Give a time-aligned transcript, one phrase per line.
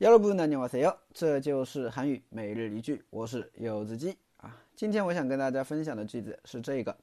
[0.00, 0.98] 여러분 안녕하세요.
[1.14, 4.60] 这就是韩语每日一句，我是柚子鸡啊。
[4.74, 6.98] 今天我想跟大家分享的句子是这个：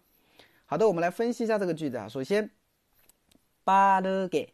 [0.73, 2.07] 好的，我们来分析一下这个句子啊。
[2.09, 2.51] 首先，
[3.65, 4.51] 빠르게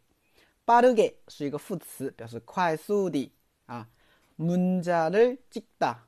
[1.29, 3.33] 是一个副词，表示快速的
[3.67, 3.89] 啊。
[4.37, 5.99] 문자를찍 다，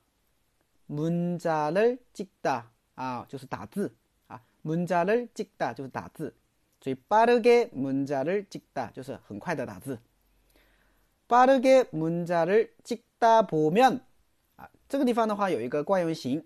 [0.88, 2.64] 문자를찍다
[2.96, 3.94] 啊，就是打字
[4.26, 4.42] 啊。
[4.64, 6.34] 문자를찍다就是打字，
[6.80, 10.00] 所以빠르게문자를찍다就是很快的打字。
[11.28, 14.00] 빠르게문자를찍다보면
[14.56, 16.44] 啊，这个地方的话有一个惯用型，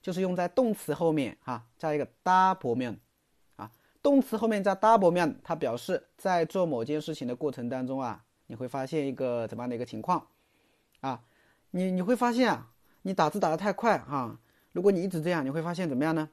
[0.00, 2.96] 就是用在动词后面哈，加一个다보 면。
[4.02, 10.26] 动词后面加 double 面，它表示在做某件事情的过程当中啊，你会发现一个怎么样的一个情况
[11.00, 11.22] 啊？
[11.70, 14.38] 你你会发现啊，你打字打得太快哈，
[14.72, 16.28] 如果你一直这样，你会发现怎么样呢？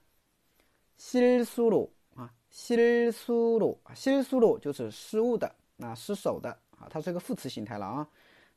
[0.97, 8.07] 실수 로， 啊，실수 로， 啊，실수로就是失误的啊，失手的啊，它是一个副词形态了啊。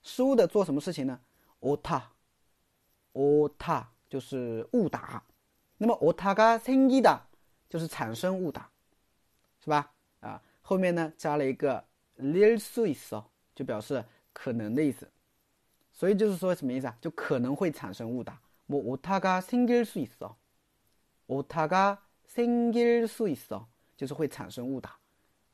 [0.03, 1.19] 失误的做什么事情呢？
[1.61, 2.03] 오 타，
[3.15, 5.25] 오 타， 就是误打。
[5.77, 7.19] 那么오타가생기다
[7.69, 8.71] 就是产生误打。
[9.63, 9.93] 是吧？
[10.21, 11.85] 啊，后面呢加了一个
[12.19, 15.09] lil suis，就表示可能的意思。
[15.93, 16.97] 所以就是说什么意思啊？
[17.01, 18.41] 就可能会产生误打。
[18.67, 20.35] 뭐오타가생길수있 어，
[21.27, 23.67] 오타가생길수있어
[23.97, 24.97] 就是会产生误打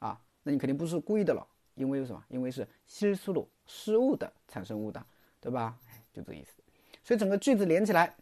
[0.00, 0.20] 啊。
[0.42, 1.46] 那你肯定不是故意的了，
[1.76, 2.22] 因为什么？
[2.28, 5.06] 因为是실수 로， 失误的产生误打，
[5.40, 5.78] 对吧？
[6.12, 6.60] 就这个意思。
[7.02, 8.16] 所以整个句子连起来，